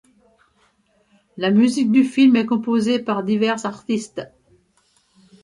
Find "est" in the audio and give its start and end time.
2.35-2.47